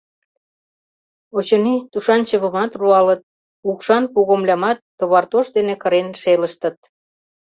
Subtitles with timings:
[1.37, 3.21] Очыни, тушан чывымат руалыт,
[3.69, 6.77] укшан пугомылямат товартош дене кырен шелыштыт.